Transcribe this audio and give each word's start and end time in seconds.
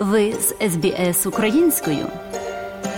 Ви 0.00 0.32
з 0.32 0.54
СБС 0.70 1.26
українською. 1.26 2.06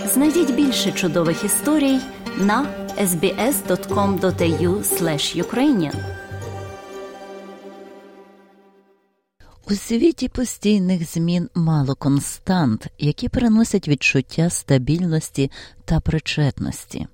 Знайдіть 0.06 0.54
більше 0.54 0.92
чудових 0.92 1.44
історій 1.44 1.98
на 2.38 2.66
sbs.com.au 2.98 4.82
ukrainian 5.42 5.94
У 9.70 9.74
світі 9.74 10.28
постійних 10.28 11.10
змін 11.10 11.48
мало 11.54 11.94
констант, 11.94 12.86
які 12.98 13.28
приносять 13.28 13.88
відчуття 13.88 14.50
стабільності 14.50 15.50
та 15.84 16.00
причетності. 16.00 17.06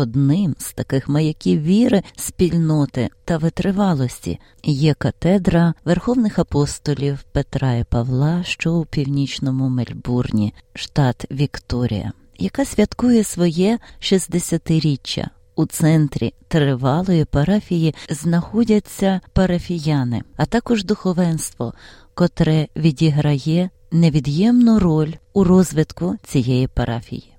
Одним 0.00 0.56
з 0.58 0.72
таких 0.72 1.08
маяків 1.08 1.62
віри, 1.62 2.02
спільноти 2.16 3.08
та 3.24 3.38
витривалості 3.38 4.40
є 4.64 4.94
катедра 4.94 5.74
верховних 5.84 6.38
апостолів 6.38 7.22
Петра 7.32 7.74
і 7.74 7.84
Павла, 7.84 8.44
що 8.44 8.74
у 8.74 8.84
північному 8.84 9.68
Мельбурні, 9.68 10.54
штат 10.74 11.26
Вікторія, 11.30 12.12
яка 12.38 12.64
святкує 12.64 13.24
своє 13.24 13.78
60-річчя. 14.00 15.26
У 15.56 15.66
центрі 15.66 16.34
тривалої 16.48 17.24
парафії 17.24 17.94
знаходяться 18.10 19.20
парафіяни, 19.32 20.22
а 20.36 20.46
також 20.46 20.84
духовенство, 20.84 21.74
котре 22.14 22.68
відіграє 22.76 23.70
невід'ємну 23.90 24.78
роль 24.78 25.12
у 25.32 25.44
розвитку 25.44 26.16
цієї 26.22 26.66
парафії. 26.66 27.29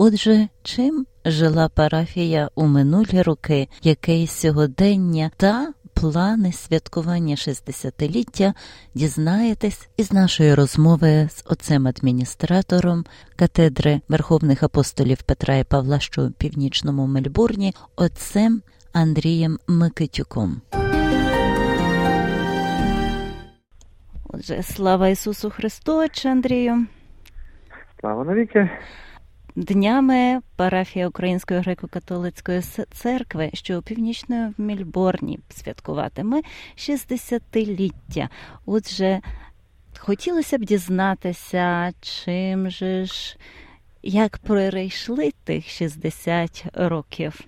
Отже, 0.00 0.48
чим 0.62 1.06
жила 1.24 1.68
парафія 1.68 2.50
у 2.54 2.66
минулі 2.66 3.22
роки, 3.22 3.68
яке 3.82 4.26
сьогодення 4.26 5.30
та 5.36 5.72
плани 5.94 6.52
святкування 6.52 7.34
60-ліття 7.34 8.54
дізнаєтесь 8.94 9.88
із 9.96 10.12
нашої 10.12 10.54
розмови 10.54 11.28
з 11.30 11.44
отцем 11.46 11.88
адміністратором 11.88 13.04
катедри 13.36 14.00
Верховних 14.08 14.62
апостолів 14.62 15.22
Петра 15.22 15.56
і 15.56 15.64
Павла, 15.64 16.00
що 16.00 16.26
у 16.26 16.30
північному 16.30 17.06
Мельбурні, 17.06 17.74
отцем 17.96 18.62
Андрієм 18.92 19.58
Микитюком. 19.68 20.60
Отже, 24.24 24.62
слава 24.62 25.08
Ісусу 25.08 25.50
Христу, 25.50 25.96
отче 25.96 26.30
Андрію. 26.30 26.86
Слава 28.00 28.24
навіки. 28.24 28.70
Днями 29.58 30.40
парафія 30.56 31.08
Української 31.08 31.60
греко-католицької 31.60 32.86
церкви, 32.90 33.50
що 33.54 33.78
у 33.78 33.82
північної 33.82 34.52
Мільборні 34.58 35.38
святкуватиме 35.50 36.42
60-ліття. 36.76 38.28
Отже, 38.66 39.20
хотілося 39.98 40.58
б 40.58 40.64
дізнатися, 40.64 41.92
чим 42.00 42.70
же 42.70 43.04
ж 43.04 43.36
як 44.02 44.38
перейшли 44.38 45.32
тих 45.44 45.68
60 45.68 46.64
років. 46.74 47.40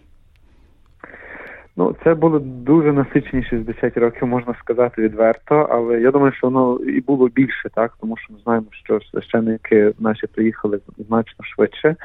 Ну, 1.76 1.96
це 2.04 2.14
були 2.14 2.38
дуже 2.38 2.92
насичені 2.92 3.44
60 3.44 3.96
років, 3.96 4.28
можна 4.28 4.54
сказати 4.54 5.02
відверто, 5.02 5.68
але 5.70 6.00
я 6.00 6.10
думаю, 6.10 6.32
що 6.32 6.46
воно 6.46 6.78
і 6.78 7.00
було 7.00 7.28
більше, 7.28 7.68
так 7.74 7.92
тому 8.00 8.16
що 8.16 8.32
ми 8.32 8.38
знаємо, 8.44 8.66
що 8.70 9.00
священники 9.00 9.92
наші 9.98 10.26
приїхали 10.26 10.80
значно 11.08 11.44
швидше. 11.44 11.96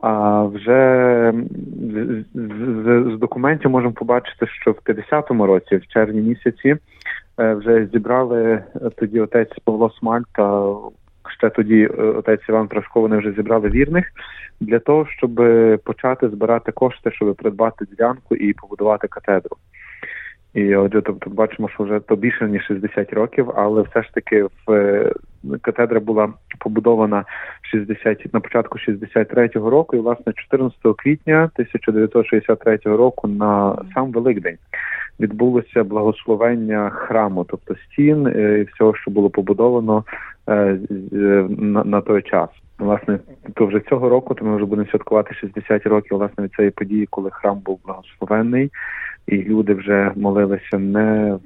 А 0.00 0.42
вже 0.44 1.32
з, 1.92 2.24
з, 2.34 3.14
з 3.14 3.18
документів 3.18 3.70
можемо 3.70 3.92
побачити, 3.92 4.46
що 4.46 4.70
в 4.72 4.78
50-му 4.86 5.46
році, 5.46 5.76
в 5.76 5.86
червні 5.86 6.20
місяці, 6.20 6.76
е, 7.38 7.54
вже 7.54 7.86
зібрали 7.92 8.64
тоді 8.96 9.20
отець 9.20 9.58
Павло 9.64 9.90
Смаль 9.90 10.22
та 10.32 10.74
ще 11.36 11.50
тоді 11.50 11.82
е, 11.82 12.02
отець 12.02 12.48
Іван 12.48 12.68
Прошко, 12.68 13.00
вони 13.00 13.16
вже 13.16 13.32
зібрали 13.32 13.68
вірних 13.68 14.06
для 14.60 14.78
того, 14.78 15.06
щоб 15.06 15.34
почати 15.84 16.28
збирати 16.28 16.72
кошти, 16.72 17.10
щоб 17.10 17.34
придбати 17.34 17.84
ділянку 17.84 18.36
і 18.36 18.52
побудувати 18.52 19.08
катедру. 19.08 19.56
І 20.56 20.76
отже, 20.76 21.02
тобто 21.02 21.30
бачимо, 21.30 21.68
що 21.68 21.84
вже 21.84 22.00
то 22.00 22.16
більше 22.16 22.48
ніж 22.48 22.62
60 22.62 23.12
років, 23.12 23.50
але 23.54 23.82
все 23.82 24.02
ж 24.02 24.14
таки 24.14 24.42
в 24.42 24.72
е, 24.72 25.12
катедра 25.62 26.00
була 26.00 26.32
побудована 26.58 27.24
60, 27.62 28.34
на 28.34 28.40
початку 28.40 28.78
63-го 28.78 29.70
року, 29.70 29.96
і 29.96 30.00
власне 30.00 30.32
14 30.32 30.78
квітня 30.96 31.50
1963 31.54 32.78
року 32.84 33.28
на 33.28 33.76
сам 33.94 34.12
Великдень 34.12 34.58
відбулося 35.20 35.84
благословення 35.84 36.90
храму, 36.90 37.44
тобто 37.44 37.74
стін 37.76 38.26
е, 38.26 38.58
і 38.60 38.62
всього, 38.62 38.96
що 38.96 39.10
було 39.10 39.30
побудовано 39.30 40.04
е, 40.48 40.78
на, 41.48 41.84
на 41.84 42.00
той 42.00 42.22
час. 42.22 42.48
Власне, 42.78 43.18
то 43.54 43.66
вже 43.66 43.80
цього 43.80 44.08
року, 44.08 44.34
то 44.34 44.44
ми 44.44 44.56
вже 44.56 44.64
будемо 44.64 44.88
святкувати 44.88 45.34
60 45.34 45.86
років 45.86 46.18
власне 46.18 46.44
від 46.44 46.52
цієї 46.52 46.70
події, 46.70 47.06
коли 47.06 47.30
храм 47.30 47.58
був 47.58 47.80
благословенний, 47.84 48.72
і 49.26 49.42
люди 49.42 49.74
вже 49.74 50.12
молилися 50.16 50.78
не 50.78 51.38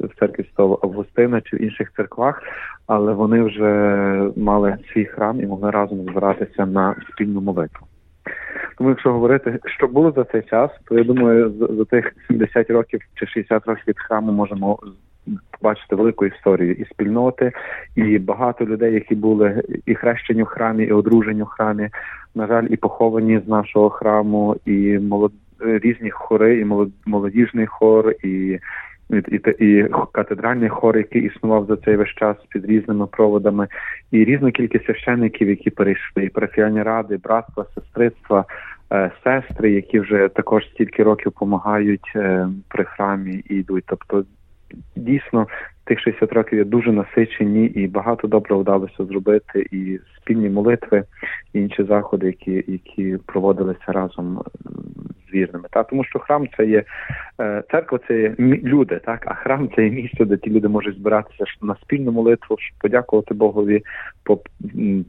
в 0.00 0.18
церкві 0.18 0.44
Святого 0.44 0.78
Августина 0.82 1.40
чи 1.40 1.56
в 1.56 1.62
інших 1.62 1.92
церквах, 1.96 2.42
але 2.86 3.12
вони 3.12 3.42
вже 3.42 4.30
мали 4.36 4.76
свій 4.92 5.04
храм 5.04 5.40
і 5.40 5.46
могли 5.46 5.70
разом 5.70 6.02
збиратися 6.02 6.66
на 6.66 6.96
спільну 7.12 7.40
молитву. 7.40 7.86
Тому, 8.78 8.90
якщо 8.90 9.12
говорити, 9.12 9.58
що 9.64 9.88
було 9.88 10.12
за 10.12 10.24
цей 10.24 10.42
час, 10.42 10.70
то 10.84 10.98
я 10.98 11.04
думаю, 11.04 11.52
за 11.70 11.84
тих 11.84 12.14
70 12.28 12.70
років 12.70 13.00
чи 13.14 13.26
60 13.26 13.66
років 13.66 13.84
від 13.88 14.00
храму 14.00 14.32
можемо 14.32 14.78
побачити 15.50 15.96
велику 15.96 16.26
історію 16.26 16.72
і 16.72 16.84
спільноти, 16.84 17.52
і 17.96 18.18
багато 18.18 18.64
людей, 18.64 18.94
які 18.94 19.14
були 19.14 19.62
і 19.86 19.94
хрещені 19.94 20.42
в 20.42 20.46
храмі, 20.46 20.84
і 20.84 20.92
одружені 20.92 21.42
в 21.42 21.46
храмі. 21.46 21.88
На 22.34 22.46
жаль, 22.46 22.66
і 22.70 22.76
поховані 22.76 23.40
з 23.46 23.48
нашого 23.48 23.90
храму, 23.90 24.56
і 24.66 24.98
молод... 24.98 25.32
різні 25.60 26.10
хори, 26.10 26.58
і 26.60 26.66
молодіжний 27.06 27.66
хор, 27.66 28.14
і 28.24 28.58
і, 29.10 29.40
і 29.58 29.88
катедральний 30.12 30.68
хор, 30.68 30.96
який 30.96 31.22
існував 31.22 31.66
за 31.66 31.76
цей 31.76 31.96
весь 31.96 32.14
час 32.14 32.36
під 32.48 32.64
різними 32.64 33.06
проводами, 33.06 33.68
і 34.10 34.24
різна 34.24 34.50
кількість 34.50 34.84
священників, 34.84 35.48
які 35.48 35.70
перейшли, 35.70 36.24
і 36.24 36.28
парафіальні 36.28 36.82
ради, 36.82 37.16
братства, 37.16 37.66
сестрицтва, 37.74 38.44
е, 38.92 39.10
сестри, 39.24 39.72
які 39.72 40.00
вже 40.00 40.28
також 40.28 40.64
стільки 40.70 41.02
років 41.02 41.24
допомагають 41.24 42.12
е, 42.16 42.48
при 42.68 42.84
храмі 42.84 43.44
і 43.48 43.54
йдуть. 43.54 43.84
Тобто 43.86 44.24
дійсно 44.96 45.46
тих 45.84 46.00
60 46.00 46.32
років 46.32 46.58
є 46.58 46.64
дуже 46.64 46.92
насичені 46.92 47.66
і 47.66 47.86
багато 47.86 48.28
добре 48.28 48.56
вдалося 48.56 49.04
зробити, 49.04 49.66
і 49.70 49.98
спільні 50.16 50.50
молитви, 50.50 51.04
і 51.52 51.60
інші 51.60 51.84
заходи, 51.84 52.26
які 52.26 52.64
які 52.66 53.18
проводилися 53.26 53.92
разом 53.92 54.42
з 55.28 55.34
вірними. 55.34 55.64
Та 55.70 55.82
тому, 55.82 56.04
що 56.04 56.18
храм 56.18 56.48
це 56.56 56.66
є 56.66 56.84
е, 57.40 57.62
церква, 57.70 57.98
це 58.08 58.20
є 58.20 58.34
люди, 58.38 59.00
так 59.04 59.24
а 59.26 59.34
храм 59.34 59.68
це 59.76 59.84
є 59.84 59.90
місце, 59.90 60.24
де 60.24 60.36
ті 60.36 60.50
люди 60.50 60.68
можуть 60.68 60.96
збиратися 60.96 61.44
на 61.62 61.76
спільну 61.76 62.12
молитву, 62.12 62.56
щоб 62.58 62.78
подякувати 62.78 63.34
Богові, 63.34 63.82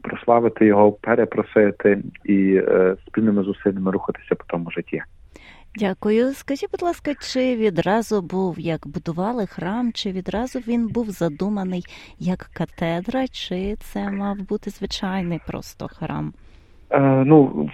прославити 0.02 0.66
його, 0.66 0.92
перепросити 0.92 2.02
і 2.24 2.62
е, 2.68 2.96
спільними 3.06 3.42
зусиллями 3.42 3.90
рухатися 3.90 4.34
по 4.34 4.44
тому 4.46 4.70
житті. 4.70 5.02
Дякую. 5.76 6.32
Скажіть, 6.32 6.70
будь 6.72 6.82
ласка, 6.82 7.14
чи 7.14 7.56
відразу 7.56 8.22
був 8.22 8.60
як 8.60 8.80
будували 8.86 9.46
храм, 9.46 9.92
чи 9.92 10.12
відразу 10.12 10.58
він 10.58 10.88
був 10.88 11.10
задуманий 11.10 11.84
як 12.18 12.38
катедра, 12.38 13.26
чи 13.28 13.74
це 13.78 14.10
мав 14.10 14.36
бути 14.48 14.70
звичайний 14.70 15.40
просто 15.46 15.88
храм? 15.88 16.32
Е, 16.90 17.00
ну 17.00 17.70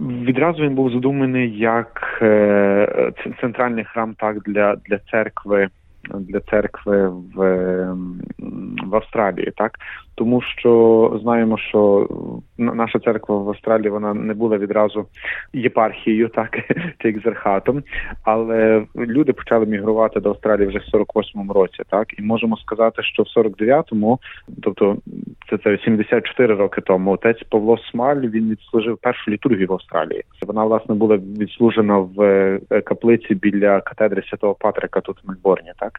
відразу 0.00 0.62
він 0.62 0.74
був 0.74 0.90
задуманий 0.92 1.58
як 1.58 2.18
е, 2.22 3.12
центральний 3.40 3.84
храм, 3.84 4.14
так 4.14 4.42
для 4.42 4.76
для 4.76 4.98
церкви 4.98 5.68
для 6.14 6.40
церкви 6.40 7.08
в 7.08 7.38
в 8.86 8.96
Австралії, 8.96 9.52
так? 9.56 9.78
Тому 10.14 10.42
що 10.42 11.18
знаємо, 11.22 11.58
що 11.58 12.08
наша 12.58 12.98
церква 12.98 13.38
в 13.38 13.48
Австралії 13.48 13.90
вона 13.90 14.14
не 14.14 14.34
була 14.34 14.58
відразу 14.58 15.06
єпархією, 15.52 16.28
так 16.28 16.58
чи 16.98 17.08
екзархатом, 17.08 17.82
але 18.24 18.86
люди 18.96 19.32
почали 19.32 19.66
мігрувати 19.66 20.20
до 20.20 20.28
Австралії 20.28 20.68
вже 20.68 20.78
в 20.78 20.96
48-му 20.96 21.52
році, 21.52 21.82
так? 21.90 22.18
І 22.18 22.22
можемо 22.22 22.56
сказати, 22.56 23.02
що 23.02 23.22
в 23.22 23.38
49-му, 23.38 24.18
тобто 24.62 24.96
це 25.50 25.58
це 25.58 25.78
74 25.78 26.54
роки 26.54 26.80
тому, 26.80 27.10
отець 27.10 27.42
Павло 27.50 27.78
Смаль 27.78 28.20
він 28.20 28.50
відслужив 28.50 28.98
першу 28.98 29.30
літургію 29.30 29.66
в 29.66 29.72
Австралії. 29.72 30.22
Вона 30.46 30.64
власне 30.64 30.94
була 30.94 31.16
відслужена 31.16 31.98
в 31.98 32.22
е, 32.70 32.80
каплиці 32.80 33.34
біля 33.34 33.80
катедри 33.80 34.22
святого 34.22 34.54
Патрика 34.54 35.00
тут 35.00 35.16
в 35.24 35.28
Мельборні, 35.28 35.72
так 35.78 35.92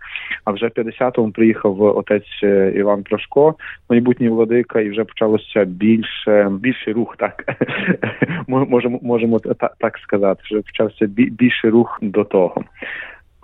а 0.45 0.51
вже 0.51 0.67
в 0.67 0.71
50-му 0.71 1.31
приїхав 1.31 1.81
отець 1.81 2.39
е, 2.43 2.73
Іван 2.75 3.03
Прошко, 3.03 3.55
майбутній 3.89 4.29
владика, 4.29 4.81
і 4.81 4.89
вже 4.89 5.03
почалося 5.03 5.65
більше 5.65 6.49
більший 6.51 6.93
рух. 6.93 7.15
Так 7.17 7.43
можемо 8.47 8.99
можемо 9.01 9.39
так 9.79 9.97
сказати. 9.97 10.41
Вже 10.43 10.61
почався 10.61 11.05
більший 11.15 11.69
рух 11.69 11.99
до 12.01 12.23
того. 12.23 12.63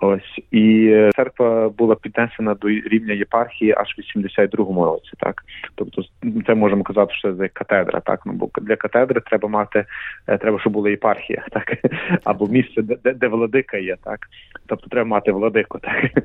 Ось 0.00 0.40
і 0.50 0.94
церква 1.16 1.68
була 1.68 1.94
піднесена 1.94 2.54
до 2.54 2.68
рівня 2.68 3.14
єпархії 3.14 3.74
аж 3.76 3.88
в 3.88 4.18
82-му 4.18 4.84
році. 4.84 5.10
Так, 5.18 5.42
тобто, 5.74 6.02
це 6.46 6.54
можемо 6.54 6.82
казати, 6.82 7.14
що 7.14 7.34
це 7.34 7.48
катедра. 7.48 8.00
Так, 8.00 8.20
ну 8.26 8.32
бо 8.32 8.48
для 8.62 8.76
катедри 8.76 9.20
треба 9.20 9.48
мати, 9.48 9.84
треба, 10.40 10.60
щоб 10.60 10.72
була 10.72 10.90
єпархія, 10.90 11.44
так 11.50 11.78
або 12.24 12.46
місце, 12.46 12.82
де 12.82 13.12
де 13.12 13.28
владика 13.28 13.76
є, 13.76 13.96
так 14.04 14.20
тобто 14.66 14.88
треба 14.88 15.08
мати 15.08 15.32
владику. 15.32 15.78
Так 15.86 16.24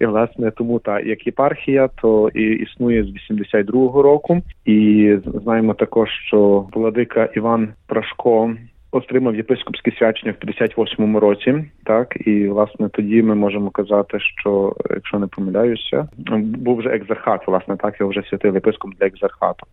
і 0.00 0.06
власне 0.06 0.50
тому 0.50 0.78
та 0.78 1.00
як 1.00 1.26
єпархія, 1.26 1.88
то 1.88 2.28
і 2.34 2.42
існує 2.42 3.04
з 3.04 3.32
82-го 3.32 4.02
року, 4.02 4.42
і 4.64 5.16
знаємо 5.24 5.74
також, 5.74 6.08
що 6.26 6.66
владика 6.72 7.28
Іван 7.34 7.68
Прашко 7.86 8.54
отримав 8.92 9.36
єпископське 9.36 9.90
свячення 9.90 10.34
в 10.40 10.46
58-му 10.46 11.20
році, 11.20 11.64
так 11.84 12.16
і 12.26 12.48
власне 12.48 12.88
тоді 12.88 13.22
ми 13.22 13.34
можемо 13.34 13.70
казати, 13.70 14.20
що 14.20 14.76
якщо 14.90 15.18
не 15.18 15.26
помиляюся, 15.26 16.08
був 16.38 16.78
вже 16.78 16.88
екзархат, 16.88 17.46
власне, 17.46 17.76
так 17.76 18.00
його 18.00 18.10
вже 18.10 18.22
святив 18.22 18.54
єпископ 18.54 18.90
для 18.94 19.06
екзархату. 19.06 19.66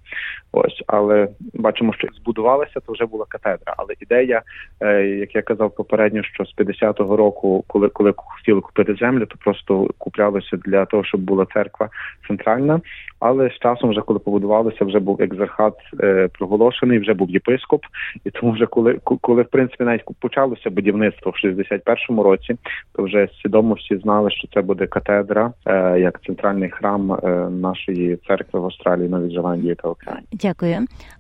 Ось, 0.52 0.84
але 0.88 1.28
бачимо, 1.54 1.94
що 1.94 2.08
збудувалася, 2.22 2.80
то 2.80 2.94
вже 2.94 3.06
була 3.06 3.26
катедра. 3.30 3.74
Але 3.78 3.94
ідея, 4.00 4.42
е, 4.82 5.08
як 5.08 5.36
я 5.36 5.42
казав 5.42 5.76
попередньо, 5.76 6.24
що 6.24 6.46
з 6.46 6.56
50-го 6.58 7.18
року, 7.18 7.64
коли 7.68 7.90
коли 7.90 8.14
хотіли 8.16 8.62
купити 8.62 8.96
землю, 8.96 9.26
то 9.26 9.36
просто 9.40 9.90
куплялося 9.98 10.58
для 10.58 10.86
того, 10.86 11.04
щоб 11.04 11.22
була 11.22 11.46
церква 11.54 11.90
центральна. 12.28 12.82
Але 13.20 13.50
з 13.50 13.60
часом, 13.60 13.90
вже 13.90 14.02
коли 14.02 14.20
побудувалося, 14.20 14.86
вже 14.86 15.00
був 15.00 15.22
екзархат 15.22 15.74
е, 16.00 16.30
проголошений, 16.40 17.00
вже 17.00 17.14
був 17.14 17.30
єпископ, 17.30 17.82
і 18.26 18.30
тому 18.30 18.52
вже 18.52 18.66
коли 18.66 18.94
коли 19.22 19.42
в 19.42 19.50
принципі 19.50 19.84
навіть 19.84 20.04
почалося 20.20 20.70
будівництво 20.70 21.32
в 21.32 21.46
61-му 21.46 22.24
році, 22.24 22.56
то 22.94 23.04
вже 23.04 23.28
свідомо 23.42 23.74
всі 23.74 23.98
знали, 23.98 24.32
що 24.32 24.48
це 24.54 24.62
буде 24.62 24.88
катедра 24.88 25.54
е, 25.66 26.00
як 26.00 26.22
центральний 26.24 26.70
храм 26.70 27.12
е, 27.12 27.28
нашої 27.50 28.18
церкви 28.28 28.60
в 28.60 28.66
Австралії, 28.66 29.10
Новій 29.10 29.34
Зеландії 29.34 29.76
та 29.76 29.90
Океані. 29.90 30.28
Дякую. 30.32 30.78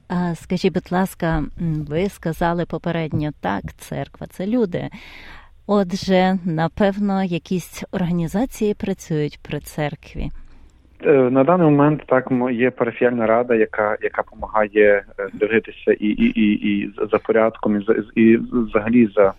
А 0.10 0.36
скажіть, 0.36 0.74
будь 0.74 0.92
ласка, 0.92 1.44
ви 1.90 2.10
сказали 2.10 2.66
попередньо 2.66 3.30
так, 3.42 3.64
церква 3.74 4.28
це 4.28 4.48
люди. 4.48 4.90
Отже, 5.68 6.40
напевно, 6.46 7.24
якісь 7.24 7.84
організації 7.92 8.74
працюють 8.74 9.40
при 9.42 9.60
церкві. 9.60 10.30
Е, 11.06 11.12
на 11.12 11.44
даний 11.44 11.66
момент 11.66 12.04
так 12.06 12.32
є 12.52 12.72
парафіальна 12.72 13.28
рада, 13.28 13.56
яка 13.56 13.98
яка 14.02 14.22
допомагає 14.22 15.04
е, 15.20 15.30
дивитися 15.34 15.92
і 15.92 16.08
і, 16.08 16.26
і, 16.26 16.52
і 16.54 16.92
за 17.12 17.18
порядком, 17.18 17.82
і 17.82 18.22
і 18.22 18.38
взагалі 18.52 19.10
за 19.16 19.34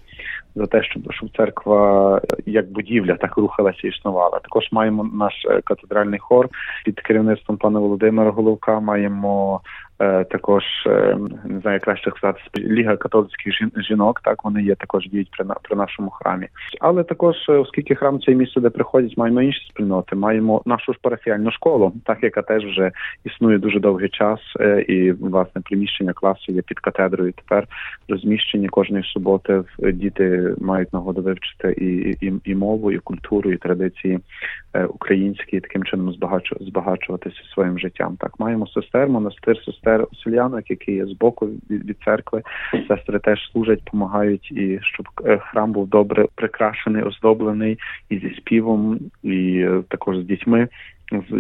за 0.55 0.67
те, 0.67 0.83
щоб 0.83 1.13
щоб 1.13 1.37
церква 1.37 2.21
як 2.47 2.73
будівля 2.73 3.15
так 3.15 3.37
рухалася 3.37 3.81
і 3.85 3.89
існувала. 3.91 4.39
Також 4.39 4.69
маємо 4.73 5.11
наш 5.15 5.35
е, 5.51 5.61
катедральний 5.65 6.19
хор 6.19 6.49
під 6.85 7.01
керівництвом 7.01 7.57
пана 7.59 7.79
Володимира 7.79 8.31
Головка. 8.31 8.81
Маємо 8.81 9.61
Е, 9.61 9.88
також 9.99 10.65
е, 10.87 11.17
не 11.45 11.61
знаю, 11.61 11.81
краще 11.81 12.11
сказати 12.11 12.41
ліга 12.57 12.97
католицьких 12.97 13.55
жінок. 13.77 14.21
Так 14.25 14.45
вони 14.45 14.63
є 14.63 14.75
також 14.75 15.09
діють 15.09 15.31
при 15.31 15.47
при 15.63 15.77
нашому 15.77 16.11
храмі. 16.11 16.47
Але 16.81 17.05
також, 17.05 17.37
е, 17.49 17.53
оскільки 17.53 17.95
храм 17.95 18.21
це 18.21 18.35
місце, 18.35 18.61
де 18.61 18.71
приходять, 18.71 19.17
маємо 19.17 19.43
інші 19.43 19.67
спільноти. 19.71 20.17
Маємо 20.17 20.63
нашу 20.67 20.93
ж 20.93 20.99
парафіальну 21.03 21.51
школу, 21.51 21.93
так 22.05 22.19
яка 22.23 22.43
теж 22.43 22.65
вже 22.65 22.91
існує 23.25 23.59
дуже 23.59 23.81
довгий 23.81 24.09
час, 24.09 24.41
і 24.89 25.13
власне 25.13 25.61
приміщення 25.61 26.13
класу 26.13 26.53
є 26.53 26.63
під 26.63 26.81
катедрою. 26.81 27.33
Тепер 27.33 27.67
розміщені 28.09 28.69
кожної 28.69 29.05
суботи 29.05 29.63
діти 29.79 30.55
мають 30.61 30.93
нагоду 30.93 31.23
вивчити 31.23 31.73
і 31.73 32.17
і, 32.27 32.33
і 32.45 32.55
мову, 32.55 32.93
і 32.93 32.99
культуру, 32.99 33.53
і 33.53 33.57
традиції 33.57 34.19
українські, 34.89 35.57
і 35.57 35.61
таким 35.61 35.85
чином 35.85 36.15
збагачуватися 36.61 37.37
своїм 37.55 37.79
життям. 37.79 38.17
Так 38.21 38.33
маємо 38.39 38.67
сестер, 38.67 39.09
монастир, 39.09 39.59
сестер 39.65 39.88
сестер 39.89 40.07
Оселянок, 40.13 40.71
які 40.71 40.93
є 40.93 41.07
з 41.07 41.13
боку 41.13 41.47
від, 41.47 41.85
від 41.85 41.97
церкви. 42.05 42.43
Сестри 42.89 43.19
теж 43.19 43.53
служать, 43.53 43.81
допомагають, 43.85 44.53
і 44.53 44.79
щоб 44.83 45.07
е, 45.25 45.39
храм 45.39 45.73
був 45.73 45.89
добре 45.89 46.27
прикрашений, 46.35 47.03
оздоблений 47.03 47.79
і 48.09 48.19
зі 48.19 48.35
співом, 48.37 48.99
і 49.23 49.61
е, 49.61 49.83
також 49.89 50.17
з 50.17 50.25
дітьми 50.25 50.69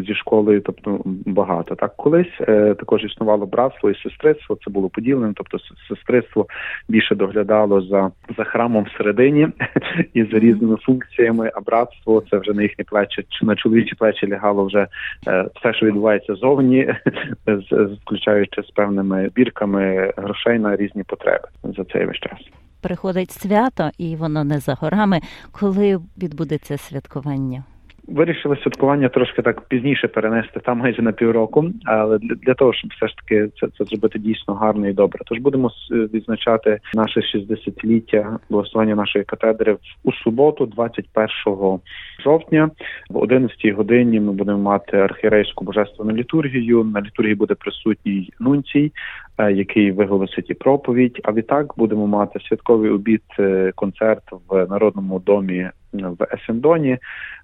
зі 0.07 0.15
школою, 0.15 0.61
тобто 0.61 1.01
багато. 1.27 1.75
Так 1.75 1.97
колись 1.97 2.41
е, 2.41 2.75
також 2.75 3.05
існувало 3.05 3.47
братство 3.47 3.91
і 3.91 3.95
сестрицтво. 3.95 4.59
Це 4.65 4.71
було 4.71 4.89
поділене, 4.89 5.33
тобто 5.37 5.59
сестрицтво 5.89 6.47
більше 6.89 7.15
доглядало 7.15 7.81
за 7.81 8.11
за 8.37 8.45
храмом 8.45 8.85
всередині 8.85 9.49
і 10.15 10.25
за 10.25 10.39
різними 10.39 10.77
функціями. 10.77 11.51
А 11.55 11.61
братство 11.61 12.23
це 12.31 12.39
вже 12.39 12.53
на 12.53 12.63
їхні 12.63 12.85
плечі 12.85 13.27
чи 13.29 13.47
на 13.47 13.57
чоловічі 13.57 13.95
плечі 13.95 14.29
лягало 14.29 14.65
вже 14.65 14.87
е, 15.29 15.49
все, 15.55 15.75
що 15.75 15.87
відбувається 15.87 16.35
зовні, 16.35 16.95
з, 17.47 17.97
включаючи 18.05 18.63
з 18.63 18.71
певними 18.71 19.31
бірками 19.35 20.13
грошей 20.17 20.59
на 20.59 20.77
різні 20.77 21.03
потреби 21.03 21.49
за 21.65 21.85
цей 21.85 22.07
весь 22.07 22.17
час. 22.17 22.39
Приходить 22.81 23.31
свято, 23.31 23.91
і 23.99 24.17
воно 24.17 24.45
не 24.45 24.59
за 24.59 24.75
горами. 24.75 25.21
Коли 25.53 26.01
відбудеться 26.23 26.79
святкування? 26.79 27.65
Вирішили 28.09 28.57
святкування 28.63 29.09
трошки 29.09 29.43
так 29.43 29.61
пізніше 29.61 30.09
перенести 30.09 30.61
там 30.61 30.79
майже 30.79 31.03
на 31.03 31.13
півроку, 31.13 31.71
але 31.85 32.19
для, 32.19 32.35
для 32.35 32.55
того, 32.55 32.73
щоб 32.73 32.91
все 32.91 33.09
ж 33.09 33.17
таки 33.17 33.49
це 33.61 33.67
це 33.79 33.85
зробити 33.85 34.19
дійсно 34.19 34.55
гарно 34.55 34.89
і 34.89 34.93
добре. 34.93 35.21
Тож 35.27 35.39
будемо 35.39 35.71
відзначати 35.91 36.79
наше 36.95 37.21
60-ліття 37.21 38.39
благословення 38.51 38.95
нашої 38.95 39.25
катедри 39.25 39.77
у 40.05 40.13
суботу, 40.13 40.67
21 40.67 41.79
жовтня, 42.25 42.71
в 43.11 43.19
11 43.19 43.75
годині 43.75 44.21
ми 44.21 44.33
будемо 44.33 44.59
мати 44.59 44.97
архірейську 44.97 45.65
божественну 45.65 46.13
літургію. 46.13 46.85
На 46.85 47.01
літургії 47.01 47.35
буде 47.35 47.55
присутній 47.55 48.31
нунцій, 48.41 48.93
е, 48.93 49.28
який 49.39 49.93
виголосить 49.93 50.51
і 50.51 50.55
проповідь. 50.55 51.21
А 51.25 51.33
відтак 51.33 51.75
будемо 51.77 52.07
мати 52.07 52.41
святковий 52.49 52.91
обід, 52.91 53.23
е, 53.39 53.73
концерт 53.75 54.23
в 54.49 54.67
народному 54.67 55.19
домі 55.19 55.71
в 55.93 56.27
Есендоні, 56.35 56.99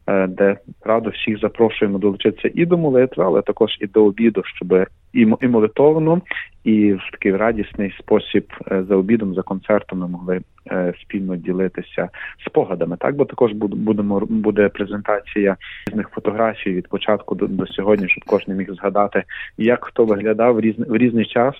е, 0.06 0.26
де 0.26 0.56
радо 0.84 1.10
всіх 1.10 1.40
запрошуємо 1.40 1.98
долучитися 1.98 2.50
і 2.54 2.66
до 2.66 2.78
молитви, 2.78 3.24
але 3.24 3.42
також 3.42 3.76
і 3.80 3.86
до 3.86 4.04
обіду, 4.04 4.42
щоб 4.44 4.86
і 5.14 5.48
молитовно, 5.48 6.20
і 6.64 6.92
в 6.92 7.00
такий 7.12 7.36
радісний 7.36 7.94
спосіб 7.98 8.52
е, 8.72 8.84
за 8.88 8.96
обідом, 8.96 9.34
за 9.34 9.42
концертом 9.42 9.98
ми 9.98 10.08
могли 10.08 10.40
е, 10.70 10.94
спільно 11.02 11.36
ділитися 11.36 12.08
спогадами. 12.46 12.96
Так, 12.96 13.16
бо 13.16 13.24
також 13.24 13.52
будемо 13.52 14.20
буде 14.20 14.68
презентація 14.68 15.56
різних 15.86 16.08
фотографій 16.08 16.70
від 16.70 16.88
початку 16.88 17.34
до, 17.34 17.46
до 17.46 17.66
сьогодні, 17.66 18.08
щоб 18.08 18.24
кожен 18.24 18.56
міг 18.56 18.74
згадати, 18.74 19.22
як 19.58 19.84
хто 19.84 20.04
виглядав 20.04 20.54
в 20.54 20.60
різний 20.60 20.90
в 20.90 20.96
різний 20.96 21.26
час, 21.26 21.54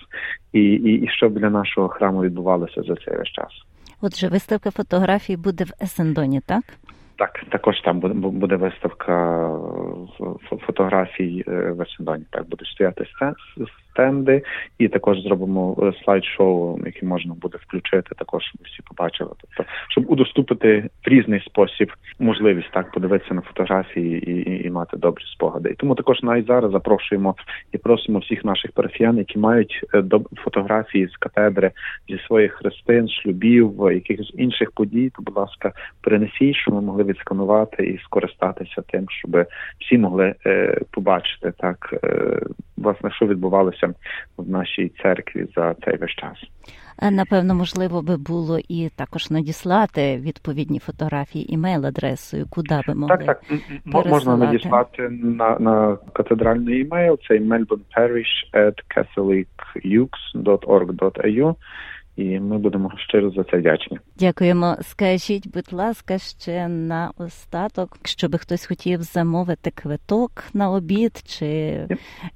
і, 0.53 0.61
і, 0.61 0.91
і 1.03 1.07
що 1.07 1.29
для 1.29 1.49
нашого 1.49 1.87
храму 1.87 2.21
відбувалося 2.21 2.81
за 2.81 2.95
цей 2.95 3.17
весь 3.17 3.31
час. 3.31 3.49
Отже, 4.01 4.27
виставка 4.27 4.71
фотографій 4.71 5.37
буде 5.37 5.63
в 5.63 5.83
Есендоні, 5.83 6.41
так? 6.45 6.63
Так, 7.17 7.43
також 7.49 7.81
там 7.81 7.99
буде 7.99 8.13
буде 8.13 8.55
виставка 8.55 9.47
фотографій 10.65 11.43
е, 11.47 11.71
в 11.71 11.75
Вашингтоні. 11.75 12.25
Так 12.29 12.49
буде 12.49 12.65
стояти 12.65 13.05
стенди, 13.95 14.43
і 14.77 14.87
також 14.87 15.21
зробимо 15.21 15.77
е, 15.79 16.03
слайд-шоу, 16.03 16.79
який 16.85 17.09
можна 17.09 17.33
буде 17.33 17.57
включити, 17.61 18.15
також 18.15 18.43
щоб 18.43 18.61
всі 18.65 18.81
побачили. 18.81 19.31
Тобто, 19.41 19.71
щоб 19.89 20.11
удоступити 20.11 20.89
в 21.05 21.09
різний 21.09 21.39
спосіб 21.39 21.91
можливість 22.19 22.71
так 22.71 22.91
подивитися 22.91 23.33
на 23.33 23.41
фотографії 23.41 24.31
і 24.31 24.35
і, 24.35 24.67
і 24.67 24.69
мати 24.69 24.97
добрі 24.97 25.23
спогади. 25.25 25.69
І 25.69 25.73
тому 25.73 25.95
також 25.95 26.23
навіть 26.23 26.47
зараз 26.47 26.71
запрошуємо 26.71 27.35
і 27.71 27.77
просимо 27.77 28.19
всіх 28.19 28.45
наших 28.45 28.71
парафіян, 28.71 29.17
які 29.17 29.39
мають 29.39 29.85
е, 29.93 30.03
фотографії 30.43 31.07
з 31.07 31.17
катедри 31.17 31.71
зі 32.09 32.19
своїх 32.27 32.53
хрестин, 32.53 33.09
шлюбів, 33.09 33.73
якихось 33.91 34.33
інших 34.37 34.71
подій. 34.71 35.11
То, 35.15 35.21
будь 35.21 35.37
ласка, 35.37 35.71
перенесіть, 36.01 36.55
щоб 36.55 36.73
ми 36.73 36.81
могли 36.81 37.03
відсканувати 37.03 37.85
і 37.85 37.97
скористатися 37.97 38.81
тим, 38.81 39.05
щоб 39.09 39.45
всі 39.79 39.97
могли 39.97 40.35
е, 40.45 40.81
побачити 40.91 41.53
так, 41.57 41.95
е, 42.03 42.39
власне, 42.77 43.11
що 43.11 43.27
відбувалося 43.27 43.84
в 44.37 44.49
нашій 44.49 44.91
церкві 45.03 45.45
за 45.55 45.75
цей 45.85 45.97
весь 45.97 46.15
час. 46.15 46.37
Е, 47.01 47.11
напевно, 47.11 47.55
можливо 47.55 48.01
би 48.01 48.17
було 48.17 48.59
і 48.69 48.89
також 48.95 49.31
надіслати 49.31 50.17
відповідні 50.17 50.79
фотографії 50.79 51.57
імейл-адресою, 51.57 52.45
куди 52.49 52.81
би 52.87 52.95
могли 52.95 53.17
так, 53.17 53.43
так 53.93 54.05
можна 54.05 54.37
надіслати 54.37 55.09
на 55.09 55.59
на 55.59 55.97
катедральний 56.13 56.81
імейл. 56.81 57.19
Це 57.27 57.39
melbourneparish 57.39 58.53
at 58.53 58.73
catholicukes.org.au 58.95 61.55
і 62.15 62.39
ми 62.39 62.57
будемо 62.57 62.91
щиро 62.97 63.29
за 63.29 63.43
це 63.43 63.57
вдячні. 63.57 63.99
Дякуємо. 64.19 64.75
Скажіть, 64.81 65.47
будь 65.53 65.73
ласка, 65.73 66.17
ще 66.17 66.67
на 66.67 67.11
остаток, 67.17 67.89
щоб 68.03 68.37
хтось 68.37 68.65
хотів 68.65 69.01
замовити 69.01 69.71
квиток 69.75 70.31
на 70.53 70.71
обід, 70.71 71.23
чи 71.25 71.73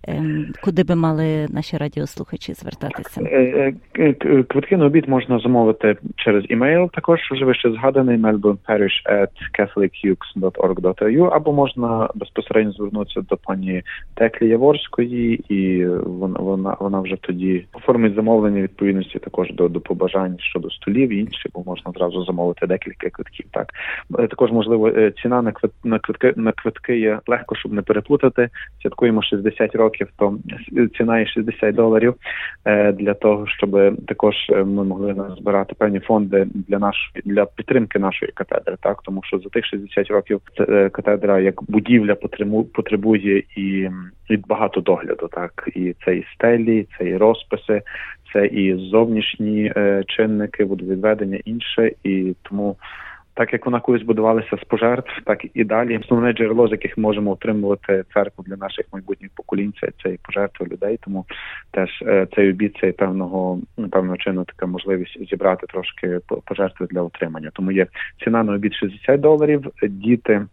ем, 0.07 0.45
куди 0.63 0.83
би 0.83 0.95
мали 0.95 1.47
наші 1.49 1.77
радіослухачі 1.77 2.53
звертатися? 2.53 3.21
Е, 3.21 3.73
е, 3.99 4.13
квитки 4.43 4.77
на 4.77 4.85
обід 4.85 5.09
можна 5.09 5.39
замовити 5.39 5.97
через 6.15 6.43
імейл. 6.49 6.89
Також 6.91 7.19
вже 7.31 7.45
вище 7.45 7.71
згаданий 7.71 8.17
melbourneparish 8.17 9.05
at 9.11 9.29
catholicukes.org.au 9.59 11.29
або 11.33 11.53
можна 11.53 12.09
безпосередньо 12.15 12.71
звернутися 12.71 13.21
до 13.21 13.37
пані 13.37 13.83
Теклі 14.13 14.47
Яворської, 14.47 15.35
і 15.49 15.85
вона 15.85 16.39
вона 16.39 16.77
вона 16.79 16.99
вже 16.99 17.15
тоді 17.21 17.65
оформить 17.73 18.15
замовлення 18.15 18.61
відповідності 18.61 19.19
також 19.19 19.51
до 19.53 19.68
до 19.69 19.79
побажань 19.79 20.35
щодо 20.39 20.69
столів 20.69 21.09
і 21.09 21.19
інші, 21.19 21.49
бо 21.53 21.63
можна 21.65 21.91
зразу 21.91 22.25
замовити 22.25 22.67
декілька 22.67 23.09
квитків. 23.09 23.45
Так 23.51 23.73
е, 24.19 24.27
також 24.27 24.51
можливо 24.51 24.89
е, 24.89 25.11
ціна 25.21 25.41
на 25.41 25.51
квит 25.51 25.71
на 25.83 25.99
квитки 25.99 26.33
на 26.35 26.51
квитки 26.51 26.99
є 26.99 27.19
легко, 27.27 27.55
щоб 27.55 27.73
не 27.73 27.81
переплутати. 27.81 28.49
Святкуємо 28.81 29.21
60 29.23 29.75
років, 29.75 30.07
то 30.17 30.37
ціна 30.97 31.19
є 31.19 31.25
60 31.25 31.75
доларів 31.75 32.15
е, 32.65 32.91
для 32.91 33.13
того, 33.13 33.47
щоб 33.47 33.95
також 34.07 34.35
ми 34.49 34.83
могли 34.83 35.15
збирати 35.39 35.75
певні 35.75 35.99
фонди 35.99 36.47
для 36.53 36.79
нашої 36.79 37.23
для 37.25 37.45
підтримки 37.45 37.99
нашої 37.99 38.31
катедри. 38.31 38.75
Так 38.81 39.01
тому 39.03 39.21
що 39.23 39.39
за 39.39 39.49
тих 39.49 39.65
60 39.65 40.07
років 40.07 40.41
катедра 40.91 41.39
як 41.39 41.63
будівля 41.63 42.15
потребує 42.73 43.43
і 43.57 43.89
і 44.29 44.37
багато 44.37 44.81
догляду. 44.81 45.29
Так 45.31 45.69
і 45.75 45.95
це 46.05 46.15
і 46.15 46.25
стелі, 46.33 46.87
це 46.97 47.05
і 47.05 47.17
розписи, 47.17 47.81
це 48.33 48.45
і 48.45 48.89
зовнішні 48.89 49.73
е, 49.77 50.03
чинники, 50.07 50.65
водовідведення 50.65 51.39
інше, 51.45 51.91
і 52.03 52.35
тому. 52.43 52.75
Так 53.33 53.53
як 53.53 53.65
вона 53.65 53.79
колись 53.79 54.03
будувалася 54.03 54.57
з 54.57 54.63
пожертв, 54.63 55.11
так 55.25 55.45
і 55.53 55.63
далі. 55.63 55.97
Основне 55.97 56.33
джерело, 56.33 56.67
з 56.67 56.71
яких 56.71 56.97
можемо 56.97 57.31
отримувати 57.31 58.03
церкву 58.13 58.43
для 58.47 58.55
наших 58.55 58.85
майбутніх 58.93 59.31
поколінь, 59.35 59.73
це, 60.03 60.09
і 60.09 60.19
пожертви 60.23 60.65
людей. 60.65 60.99
Тому 61.03 61.25
теж 61.71 61.89
е, 62.01 62.27
цей 62.35 62.49
обід 62.49 62.77
це 62.81 62.91
певного 62.91 63.59
певного 63.91 64.17
чину 64.17 64.43
така 64.43 64.65
можливість 64.65 65.29
зібрати 65.29 65.67
трошки 65.67 66.19
пожертви 66.45 66.87
для 66.91 67.01
отримання. 67.01 67.51
Тому 67.53 67.71
є 67.71 67.87
ціна 68.23 68.43
на 68.43 68.53
обід 68.53 68.73
60 68.73 69.19
доларів. 69.19 69.67
Діти 69.81 70.45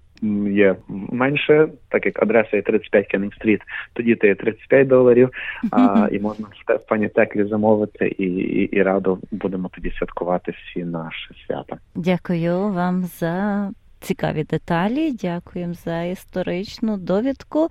є 0.52 0.76
менше, 0.88 1.68
так 1.88 2.06
як 2.06 2.22
адреса 2.22 2.56
є 2.56 2.62
35 2.62 3.06
Кеннінг 3.06 3.34
Стріт, 3.34 3.60
тоді 3.92 4.14
ти 4.14 4.26
є 4.26 4.34
35 4.34 4.88
доларів, 4.88 5.30
а, 5.70 6.08
і 6.12 6.18
можна 6.18 6.46
в 6.68 6.88
пані 6.88 7.08
Теклі 7.08 7.44
замовити, 7.44 8.08
і, 8.18 8.24
і, 8.24 8.62
і 8.76 8.82
радо 8.82 9.18
будемо 9.30 9.70
тоді 9.74 9.90
святкувати 9.90 10.52
всі 10.52 10.84
наші 10.84 11.34
свята. 11.46 11.76
Дякую 11.94 12.68
вам 12.72 13.02
за 13.02 13.70
цікаві 14.06 14.44
деталі. 14.44 15.12
Дякуємо 15.12 15.74
за 15.74 16.02
історичну 16.02 16.96
довідку 16.96 17.68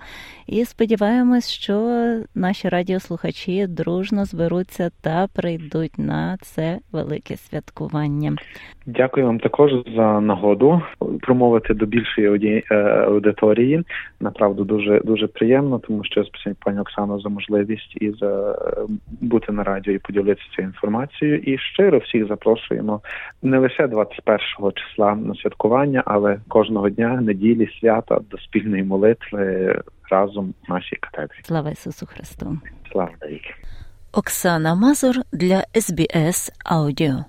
і 0.48 0.65
сподіваємось, 0.65 1.50
що 1.51 1.75
наші 2.36 2.70
радіослухачі 2.70 3.68
дружно 3.68 4.25
зберуться 4.25 4.89
та 5.01 5.27
прийдуть 5.36 5.98
на 5.98 6.38
це 6.42 6.80
велике 6.92 7.38
святкування. 7.38 8.36
Дякую 8.86 9.25
вам 9.25 9.39
також 9.39 9.72
за 9.96 10.22
нагоду 10.22 10.82
промовити 11.22 11.74
до 11.74 11.86
більшої 11.86 12.63
е, 12.72 12.75
аудиторії. 13.08 13.84
Направду 14.20 14.63
дуже 14.63 15.00
дуже 15.00 15.27
приємно, 15.27 15.80
тому 15.80 16.04
що 16.04 16.24
спасибі 16.24 16.56
пані 16.65 16.80
Оксано 16.80 17.20
за 17.20 17.30
можливість 17.30 17.98
і 18.01 18.12
за 18.12 18.51
е, 18.51 18.56
бути 19.22 19.51
на 19.51 19.63
радіо 19.63 19.94
і 19.94 20.00
поділитися 20.00 20.48
цією 20.56 20.70
інформацією. 20.70 21.38
І 21.38 21.58
щиро 21.58 21.98
всіх 21.98 22.27
запрошуємо 22.27 23.01
не 23.44 23.58
лише 23.60 23.88
21 23.88 24.72
числа 24.75 25.15
на 25.15 25.36
святкування, 25.36 26.04
але 26.06 26.25
кожного 26.48 26.89
дня 26.89 27.22
неділі 27.22 27.70
свята 27.79 28.20
до 28.32 28.38
спільної 28.38 28.84
молитви 28.84 29.75
разом 30.12 30.53
в 30.67 30.72
нашій 30.72 30.96
катедрі. 30.96 31.38
Слава 31.44 31.70
Ісусу 31.70 32.05
Христу! 32.05 32.58
Слава 32.91 33.12
навіки! 33.22 33.53
Оксана 34.12 34.75
Мазур 34.75 35.15
для 35.34 35.63
СБС 35.74 36.51
Аудіо. 36.65 37.25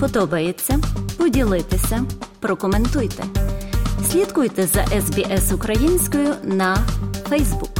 Подобається? 0.00 0.78
Поділитися, 1.18 2.00
прокоментуйте. 2.40 3.22
Слідкуйте 4.02 4.62
за 4.62 4.84
СБС 4.84 5.52
українською 5.52 6.34
на 6.44 6.76
Фейсбук. 7.28 7.77